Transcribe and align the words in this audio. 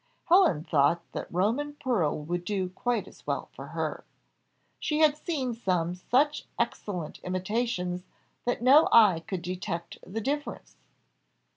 Helen 0.29 0.63
thought 0.63 1.03
that 1.11 1.31
Roman 1.31 1.73
pearl 1.73 2.23
would 2.23 2.43
do 2.43 2.69
quite 2.69 3.07
as 3.07 3.27
well 3.27 3.49
for 3.53 3.67
her. 3.67 4.03
She 4.79 4.97
had 4.97 5.15
seen 5.15 5.53
some 5.53 5.93
such 5.93 6.47
excellent 6.57 7.19
imitations 7.19 8.07
that 8.45 8.63
no 8.63 8.87
eye 8.91 9.19
could 9.19 9.43
detect 9.43 9.99
the 10.01 10.19
difference. 10.19 10.75